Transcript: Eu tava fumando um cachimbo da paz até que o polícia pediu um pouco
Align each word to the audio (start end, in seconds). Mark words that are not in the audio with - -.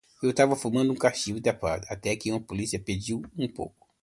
Eu 0.23 0.33
tava 0.33 0.55
fumando 0.55 0.91
um 0.91 0.95
cachimbo 0.95 1.39
da 1.39 1.53
paz 1.53 1.83
até 1.87 2.15
que 2.15 2.31
o 2.33 2.41
polícia 2.41 2.79
pediu 2.79 3.21
um 3.37 3.47
pouco 3.47 3.87